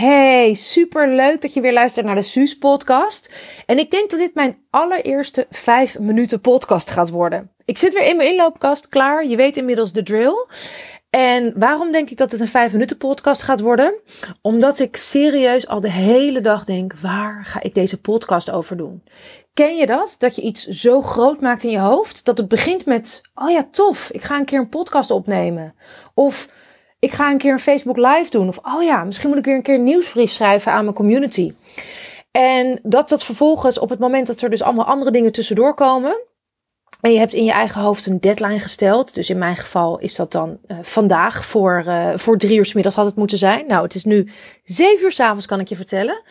[0.00, 3.32] Hey, super leuk dat je weer luistert naar de Suus podcast.
[3.66, 7.50] En ik denk dat dit mijn allereerste 5 minuten podcast gaat worden.
[7.64, 9.26] Ik zit weer in mijn inloopkast klaar.
[9.26, 10.46] Je weet inmiddels de drill.
[11.10, 13.94] En waarom denk ik dat het een 5 minuten podcast gaat worden?
[14.42, 19.02] Omdat ik serieus al de hele dag denk, waar ga ik deze podcast over doen?
[19.54, 20.14] Ken je dat?
[20.18, 23.68] Dat je iets zo groot maakt in je hoofd dat het begint met, oh ja,
[23.70, 25.74] tof, ik ga een keer een podcast opnemen.
[26.14, 26.48] Of
[27.00, 28.48] ik ga een keer een Facebook live doen.
[28.48, 31.54] Of oh ja, misschien moet ik weer een keer een nieuwsbrief schrijven aan mijn community.
[32.30, 36.22] En dat dat vervolgens op het moment dat er dus allemaal andere dingen tussendoor komen.
[37.00, 39.14] En je hebt in je eigen hoofd een deadline gesteld.
[39.14, 42.74] Dus in mijn geval is dat dan uh, vandaag voor, uh, voor drie uur s
[42.74, 43.66] middags had het moeten zijn.
[43.66, 44.28] Nou, het is nu
[44.64, 46.22] zeven uur s avonds kan ik je vertellen.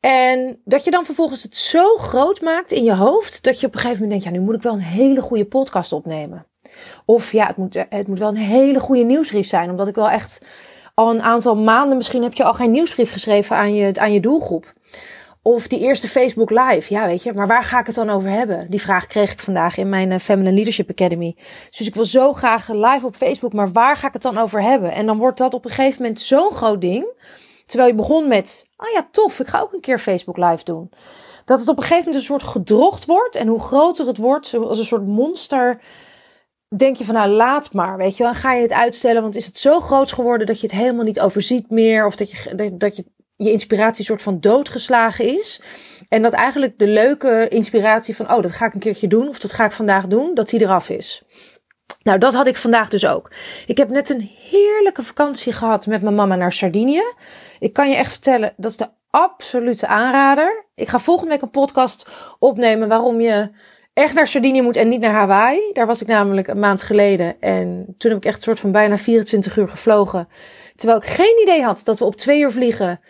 [0.00, 3.42] En dat je dan vervolgens het zo groot maakt in je hoofd.
[3.42, 5.46] Dat je op een gegeven moment denkt, ja, nu moet ik wel een hele goede
[5.46, 6.49] podcast opnemen.
[7.04, 9.70] Of ja, het moet, het moet wel een hele goede nieuwsbrief zijn.
[9.70, 10.42] Omdat ik wel echt
[10.94, 14.20] al een aantal maanden, misschien heb je al geen nieuwsbrief geschreven aan je, aan je
[14.20, 14.72] doelgroep.
[15.42, 16.94] Of die eerste Facebook Live.
[16.94, 18.70] Ja, weet je, maar waar ga ik het dan over hebben?
[18.70, 21.36] Die vraag kreeg ik vandaag in mijn uh, Feminine Leadership Academy.
[21.70, 24.62] Dus ik wil zo graag live op Facebook, maar waar ga ik het dan over
[24.62, 24.92] hebben?
[24.92, 27.06] En dan wordt dat op een gegeven moment zo'n groot ding.
[27.66, 30.90] Terwijl je begon met, oh ja, tof, ik ga ook een keer Facebook Live doen.
[31.44, 33.36] Dat het op een gegeven moment een soort gedrocht wordt.
[33.36, 35.80] En hoe groter het wordt, als een soort monster
[36.76, 38.34] denk je van nou laat maar, weet je wel.
[38.34, 41.20] ga je het uitstellen, want is het zo groot geworden dat je het helemaal niet
[41.20, 42.06] overziet meer.
[42.06, 43.04] Of dat je, dat, dat je,
[43.36, 45.62] je inspiratie soort van doodgeslagen is.
[46.08, 49.28] En dat eigenlijk de leuke inspiratie van, oh dat ga ik een keertje doen.
[49.28, 51.22] Of dat ga ik vandaag doen, dat die eraf is.
[52.02, 53.30] Nou, dat had ik vandaag dus ook.
[53.66, 57.02] Ik heb net een heerlijke vakantie gehad met mijn mama naar Sardinië.
[57.58, 60.64] Ik kan je echt vertellen, dat is de absolute aanrader.
[60.74, 62.06] Ik ga volgende week een podcast
[62.38, 63.50] opnemen waarom je
[63.92, 65.72] echt naar Sardinië moet en niet naar Hawaii.
[65.72, 67.40] Daar was ik namelijk een maand geleden.
[67.40, 70.28] En toen heb ik echt een soort van bijna 24 uur gevlogen.
[70.76, 73.00] Terwijl ik geen idee had dat we op twee uur vliegen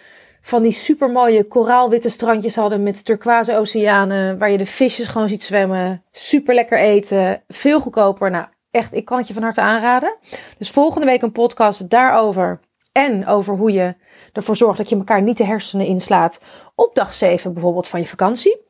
[0.41, 4.39] van die supermooie koraalwitte strandjes hadden met turquoise oceanen.
[4.39, 6.03] Waar je de visjes gewoon ziet zwemmen.
[6.11, 7.43] Super lekker eten.
[7.49, 8.31] Veel goedkoper.
[8.31, 10.17] Nou, echt, ik kan het je van harte aanraden.
[10.59, 12.61] Dus volgende week een podcast daarover.
[12.93, 13.95] En over hoe je
[14.33, 16.41] ervoor zorgt dat je elkaar niet de hersenen inslaat
[16.75, 18.61] op dag 7 bijvoorbeeld van je vakantie.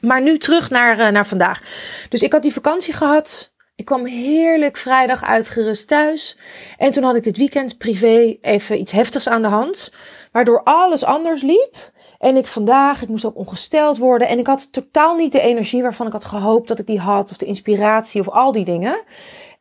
[0.00, 1.62] Maar nu terug naar, uh, naar vandaag.
[2.08, 3.52] Dus ik had die vakantie gehad.
[3.74, 6.38] Ik kwam heerlijk vrijdag uitgerust thuis.
[6.76, 9.92] En toen had ik dit weekend privé even iets heftigs aan de hand.
[10.32, 11.92] Waardoor alles anders liep.
[12.18, 14.28] En ik vandaag, ik moest ook ongesteld worden.
[14.28, 17.30] En ik had totaal niet de energie waarvan ik had gehoopt dat ik die had.
[17.30, 19.02] Of de inspiratie of al die dingen.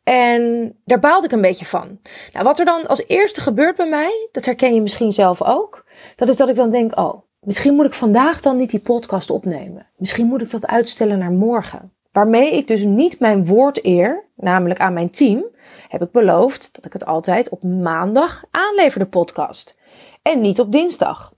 [0.03, 1.99] En daar baalde ik een beetje van.
[2.33, 5.85] Nou, wat er dan als eerste gebeurt bij mij, dat herken je misschien zelf ook.
[6.15, 9.29] Dat is dat ik dan denk, oh, Misschien moet ik vandaag dan niet die podcast
[9.29, 9.87] opnemen.
[9.97, 11.93] Misschien moet ik dat uitstellen naar morgen.
[12.11, 15.45] Waarmee ik dus niet mijn woord eer, namelijk aan mijn team,
[15.87, 19.77] heb ik beloofd dat ik het altijd op maandag aanlever, de podcast.
[20.21, 21.33] En niet op dinsdag.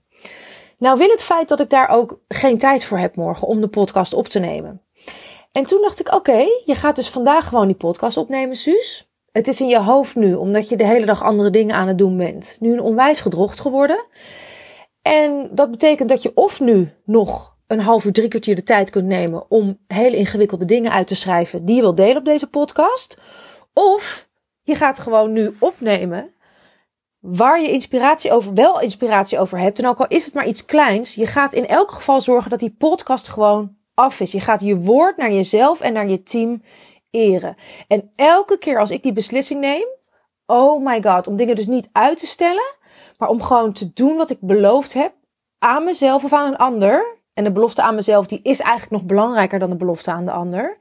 [0.78, 3.68] Nou wil het feit dat ik daar ook geen tijd voor heb morgen om de
[3.68, 4.82] podcast op te nemen.
[5.52, 9.10] En toen dacht ik, oké, je gaat dus vandaag gewoon die podcast opnemen, Suus.
[9.32, 11.98] Het is in je hoofd nu, omdat je de hele dag andere dingen aan het
[11.98, 12.56] doen bent.
[12.60, 14.04] Nu een onwijs gedrocht geworden.
[15.02, 18.90] En dat betekent dat je of nu nog een half uur, drie kwartier de tijd
[18.90, 22.46] kunt nemen om hele ingewikkelde dingen uit te schrijven die je wilt delen op deze
[22.46, 23.16] podcast.
[23.72, 24.28] Of
[24.62, 26.34] je gaat gewoon nu opnemen
[27.20, 29.78] waar je inspiratie over, wel inspiratie over hebt.
[29.78, 32.58] En ook al is het maar iets kleins, je gaat in elk geval zorgen dat
[32.58, 34.32] die podcast gewoon af is.
[34.32, 36.62] Je gaat je woord naar jezelf en naar je team
[37.10, 37.54] eren.
[37.88, 39.86] En elke keer als ik die beslissing neem,
[40.46, 42.74] oh my god, om dingen dus niet uit te stellen,
[43.20, 45.12] maar om gewoon te doen wat ik beloofd heb
[45.58, 47.18] aan mezelf of aan een ander.
[47.34, 50.30] En de belofte aan mezelf, die is eigenlijk nog belangrijker dan de belofte aan de
[50.30, 50.78] ander.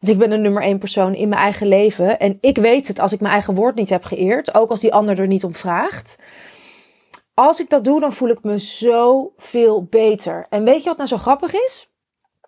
[0.00, 2.18] Want ik ben de nummer één persoon in mijn eigen leven.
[2.18, 4.54] En ik weet het als ik mijn eigen woord niet heb geëerd.
[4.54, 6.18] Ook als die ander er niet om vraagt.
[7.34, 10.46] Als ik dat doe, dan voel ik me zo veel beter.
[10.48, 11.88] En weet je wat nou zo grappig is?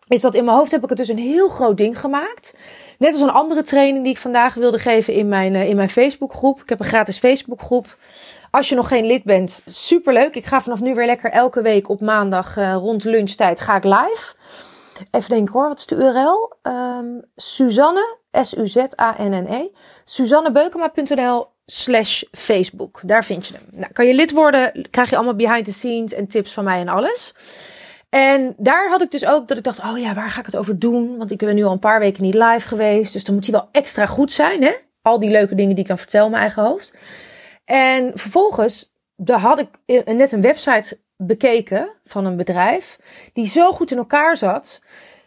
[0.08, 2.56] Is dat in mijn hoofd heb ik het dus een heel groot ding gemaakt.
[2.98, 5.88] Net als een andere training die ik vandaag wilde geven in mijn, eh, in mijn
[5.88, 6.60] Facebookgroep.
[6.60, 7.96] Ik heb een gratis Facebookgroep.
[8.50, 10.34] Als je nog geen lid bent, superleuk.
[10.34, 13.84] Ik ga vanaf nu weer lekker elke week op maandag uh, rond lunchtijd ga ik
[13.84, 14.34] live.
[15.10, 16.52] Even denken hoor, wat is de URL?
[16.62, 19.68] Um, Suzanne, S-U-Z-A-N-N-E.
[20.04, 23.00] SuzanneBeukema.nl slash Facebook.
[23.04, 23.62] Daar vind je hem.
[23.70, 26.80] Nou, kan je lid worden, krijg je allemaal behind the scenes en tips van mij
[26.80, 27.34] en alles.
[28.08, 30.56] En daar had ik dus ook dat ik dacht, oh ja, waar ga ik het
[30.56, 31.16] over doen?
[31.16, 33.12] Want ik ben nu al een paar weken niet live geweest.
[33.12, 34.72] Dus dan moet hij wel extra goed zijn, hè?
[35.02, 36.94] Al die leuke dingen die ik dan vertel in mijn eigen hoofd.
[37.70, 39.68] En vervolgens, daar had ik
[40.04, 42.98] net een website bekeken van een bedrijf
[43.32, 44.82] die zo goed in elkaar zat.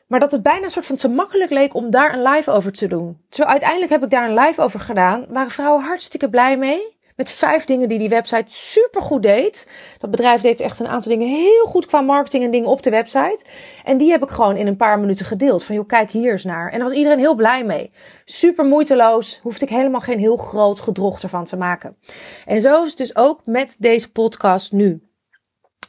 [0.07, 2.71] Maar dat het bijna een soort van te makkelijk leek om daar een live over
[2.71, 3.25] te doen.
[3.29, 5.25] Terwijl uiteindelijk heb ik daar een live over gedaan.
[5.29, 6.92] Waren vrouwen hartstikke blij mee.
[7.15, 9.69] Met vijf dingen die die website super goed deed.
[9.99, 12.89] Dat bedrijf deed echt een aantal dingen heel goed qua marketing en dingen op de
[12.89, 13.45] website.
[13.83, 15.63] En die heb ik gewoon in een paar minuten gedeeld.
[15.63, 16.71] Van joh, kijk hier eens naar.
[16.71, 17.91] En daar was iedereen heel blij mee.
[18.25, 19.39] Super moeiteloos.
[19.41, 21.97] Hoefde ik helemaal geen heel groot gedrocht ervan te maken.
[22.45, 25.07] En zo is het dus ook met deze podcast nu.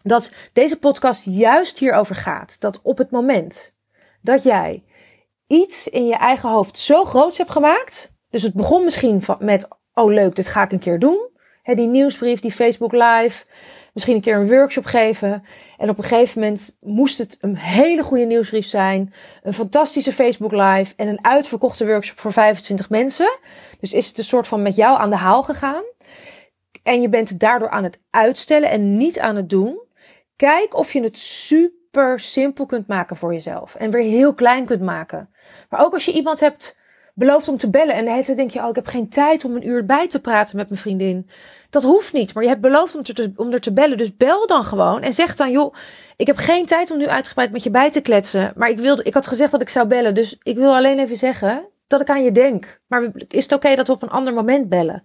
[0.02, 2.56] Dat deze podcast juist hierover gaat.
[2.60, 3.74] Dat op het moment
[4.20, 4.84] dat jij
[5.46, 8.12] iets in je eigen hoofd zo groot hebt gemaakt.
[8.30, 11.32] Dus het begon misschien met, oh leuk, dit ga ik een keer doen.
[11.64, 13.44] Die nieuwsbrief, die Facebook Live.
[13.92, 15.44] Misschien een keer een workshop geven.
[15.78, 19.12] En op een gegeven moment moest het een hele goede nieuwsbrief zijn.
[19.42, 20.92] Een fantastische Facebook Live.
[20.96, 23.38] En een uitverkochte workshop voor 25 mensen.
[23.80, 25.84] Dus is het een soort van met jou aan de haal gegaan.
[26.82, 29.82] En je bent daardoor aan het uitstellen en niet aan het doen.
[30.36, 33.74] Kijk of je het super simpel kunt maken voor jezelf.
[33.74, 35.30] En weer heel klein kunt maken.
[35.68, 36.76] Maar ook als je iemand hebt
[37.14, 37.94] beloofd om te bellen.
[37.94, 40.08] En de hele tijd denk je, oh, ik heb geen tijd om een uur bij
[40.08, 41.28] te praten met mijn vriendin.
[41.70, 42.34] Dat hoeft niet.
[42.34, 43.98] Maar je hebt beloofd om, te, om er te bellen.
[43.98, 45.02] Dus bel dan gewoon.
[45.02, 45.74] En zeg dan, joh,
[46.16, 48.52] ik heb geen tijd om nu uitgebreid met je bij te kletsen.
[48.56, 50.14] Maar ik wilde, ik had gezegd dat ik zou bellen.
[50.14, 52.80] Dus ik wil alleen even zeggen dat ik aan je denk.
[52.86, 55.02] Maar is het oké dat we op een ander moment bellen?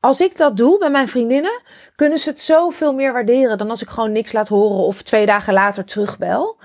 [0.00, 1.60] Als ik dat doe bij mijn vriendinnen,
[1.94, 5.26] kunnen ze het zoveel meer waarderen dan als ik gewoon niks laat horen of twee
[5.26, 6.58] dagen later terugbel.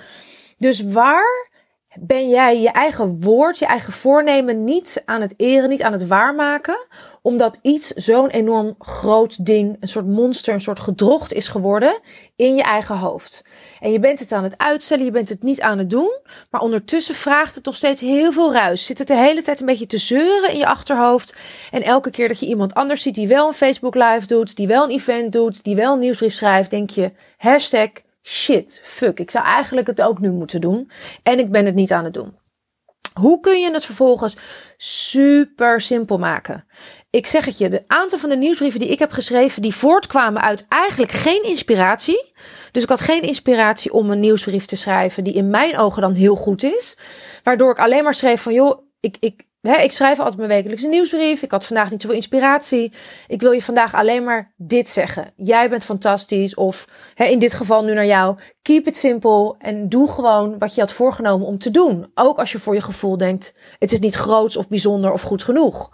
[0.57, 1.49] Dus waar
[1.99, 6.07] ben jij je eigen woord, je eigen voornemen niet aan het eren, niet aan het
[6.07, 6.87] waarmaken,
[7.21, 11.99] omdat iets zo'n enorm groot ding, een soort monster, een soort gedrocht is geworden
[12.35, 13.43] in je eigen hoofd.
[13.79, 16.17] En je bent het aan het uitstellen, je bent het niet aan het doen,
[16.49, 18.85] maar ondertussen vraagt het nog steeds heel veel ruis.
[18.85, 21.35] Zit het de hele tijd een beetje te zeuren in je achterhoofd
[21.71, 24.67] en elke keer dat je iemand anders ziet die wel een Facebook live doet, die
[24.67, 27.89] wel een event doet, die wel een nieuwsbrief schrijft, denk je hashtag
[28.27, 30.91] shit, fuck, ik zou eigenlijk het ook nu moeten doen.
[31.23, 32.37] En ik ben het niet aan het doen.
[33.13, 34.37] Hoe kun je het vervolgens
[34.77, 36.65] super simpel maken?
[37.09, 40.41] Ik zeg het je, de aantal van de nieuwsbrieven die ik heb geschreven, die voortkwamen
[40.41, 42.33] uit eigenlijk geen inspiratie.
[42.71, 46.13] Dus ik had geen inspiratie om een nieuwsbrief te schrijven die in mijn ogen dan
[46.13, 46.97] heel goed is.
[47.43, 51.41] Waardoor ik alleen maar schreef van, joh, ik, ik, ik schrijf altijd mijn wekelijkse nieuwsbrief.
[51.41, 52.91] Ik had vandaag niet zoveel inspiratie.
[53.27, 55.31] Ik wil je vandaag alleen maar dit zeggen.
[55.35, 56.55] Jij bent fantastisch.
[56.55, 58.37] Of in dit geval nu naar jou.
[58.61, 59.55] Keep it simple.
[59.59, 62.11] En doe gewoon wat je had voorgenomen om te doen.
[62.13, 65.43] Ook als je voor je gevoel denkt: het is niet groots of bijzonder of goed
[65.43, 65.91] genoeg.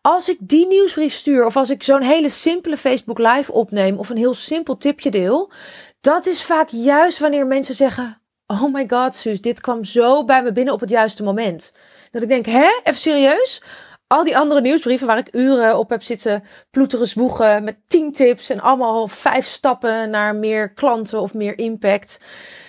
[0.00, 4.10] Als ik die nieuwsbrief stuur, of als ik zo'n hele simpele Facebook Live opneem, of
[4.10, 5.52] een heel simpel tipje deel,
[6.00, 10.42] dat is vaak juist wanneer mensen zeggen: Oh my god, Suus, dit kwam zo bij
[10.42, 11.72] me binnen op het juiste moment.
[12.14, 13.62] Dat ik denk, hè, even serieus?
[14.06, 18.50] Al die andere nieuwsbrieven waar ik uren op heb zitten ploeteren zwoegen met tien tips
[18.50, 22.20] en allemaal vijf stappen naar meer klanten of meer impact.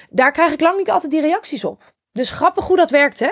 [0.10, 1.94] Daar krijg ik lang niet altijd die reacties op.
[2.12, 3.32] Dus grappig hoe dat werkt, hè?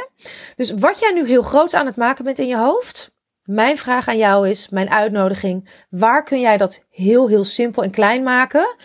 [0.55, 3.11] Dus wat jij nu heel groot aan het maken bent in je hoofd,
[3.43, 7.91] mijn vraag aan jou is, mijn uitnodiging, waar kun jij dat heel, heel simpel en
[7.91, 8.75] klein maken?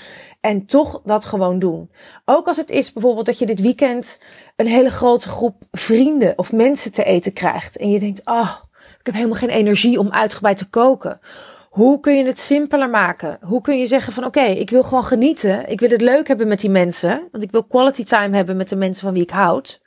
[0.41, 1.91] En toch dat gewoon doen.
[2.25, 4.21] Ook als het is bijvoorbeeld dat je dit weekend
[4.57, 7.77] een hele grote groep vrienden of mensen te eten krijgt.
[7.77, 8.57] En je denkt, oh,
[8.99, 11.21] ik heb helemaal geen energie om uitgebreid te koken.
[11.69, 13.39] Hoe kun je het simpeler maken?
[13.41, 15.69] Hoe kun je zeggen van oké, ik wil gewoon genieten.
[15.69, 17.29] Ik wil het leuk hebben met die mensen.
[17.33, 19.81] Want ik wil quality time hebben met de mensen van wie ik houd.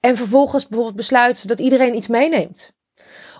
[0.00, 2.72] En vervolgens bijvoorbeeld besluiten dat iedereen iets meeneemt.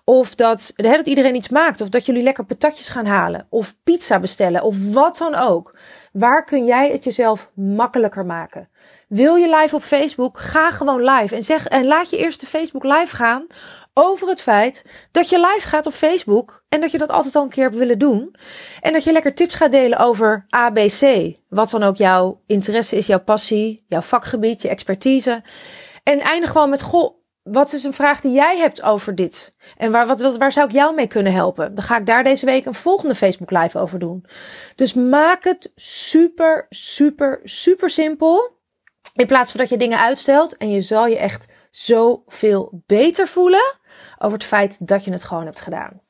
[0.04, 1.80] Of dat, dat iedereen iets maakt.
[1.80, 3.46] Of dat jullie lekker patatjes gaan halen.
[3.50, 4.62] Of pizza bestellen.
[4.62, 5.76] Of wat dan ook.
[6.12, 8.68] Waar kun jij het jezelf makkelijker maken?
[9.08, 10.38] Wil je live op Facebook?
[10.38, 11.34] Ga gewoon live.
[11.34, 13.46] En, zeg, en laat je eerst de Facebook live gaan
[13.94, 16.64] over het feit dat je live gaat op Facebook.
[16.68, 18.34] En dat je dat altijd al een keer hebt willen doen.
[18.80, 21.34] En dat je lekker tips gaat delen over ABC.
[21.49, 25.42] Wat dan ook jouw interesse is, jouw passie, jouw vakgebied, je expertise.
[26.02, 29.54] En eindig gewoon met, goh, wat is een vraag die jij hebt over dit?
[29.76, 31.74] En waar, wat, waar zou ik jou mee kunnen helpen?
[31.74, 34.26] Dan ga ik daar deze week een volgende Facebook Live over doen.
[34.74, 38.52] Dus maak het super, super, super simpel.
[39.14, 40.56] In plaats van dat je dingen uitstelt.
[40.56, 43.76] En je zal je echt zoveel beter voelen
[44.18, 46.00] over het feit dat je het gewoon hebt gedaan.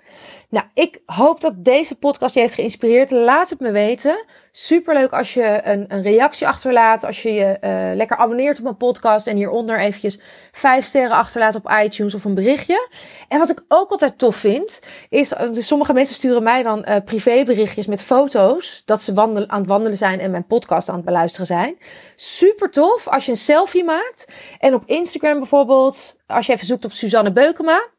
[0.55, 3.11] Nou, ik hoop dat deze podcast je heeft geïnspireerd.
[3.11, 4.25] Laat het me weten.
[4.51, 7.05] Superleuk als je een, een reactie achterlaat.
[7.05, 9.27] Als je je uh, lekker abonneert op mijn podcast.
[9.27, 10.19] En hieronder eventjes
[10.53, 12.89] vijf sterren achterlaat op iTunes of een berichtje.
[13.29, 14.81] En wat ik ook altijd tof vind.
[15.09, 18.83] Is, dus sommige mensen sturen mij dan uh, privéberichtjes met foto's.
[18.85, 19.13] Dat ze
[19.47, 21.79] aan het wandelen zijn en mijn podcast aan het beluisteren zijn.
[22.17, 24.33] Super tof als je een selfie maakt.
[24.59, 26.17] En op Instagram bijvoorbeeld.
[26.27, 27.93] Als je even zoekt op Suzanne Beukema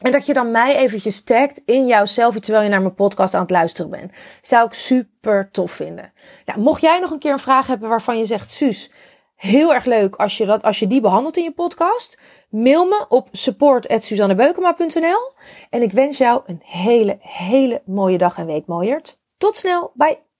[0.00, 3.34] en dat je dan mij eventjes tagt in jouw selfie terwijl je naar mijn podcast
[3.34, 4.12] aan het luisteren bent.
[4.40, 6.12] Zou ik super tof vinden.
[6.56, 8.90] Mocht jij nog een keer een vraag hebben waarvan je zegt, Suus,
[9.36, 12.20] heel erg leuk als je, dat, als je die behandelt in je podcast.
[12.50, 15.32] Mail me op support.suzannebeukema.nl
[15.70, 19.18] En ik wens jou een hele, hele mooie dag en week, mooiert.
[19.36, 20.31] Tot snel, bye!